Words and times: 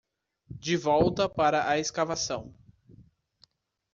de 0.49 0.75
volta 0.75 1.29
para 1.29 1.69
a 1.69 1.77
escavação. 1.77 2.51